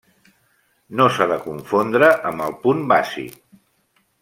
No 1.01 1.07
s'ha 1.17 1.27
de 1.33 1.37
confondre 1.43 2.09
amb 2.31 2.47
el 2.47 2.57
punt 2.65 2.83
bàsic. 2.95 3.39